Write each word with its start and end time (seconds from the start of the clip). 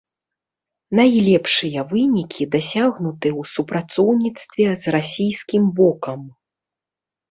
Найлепшыя 0.99 1.81
вынікі 1.91 2.43
дасягнуты 2.57 3.27
ў 3.39 3.53
супрацоўніцтве 3.55 4.67
з 4.85 4.99
расійскім 5.01 5.63
бокам. 5.81 6.19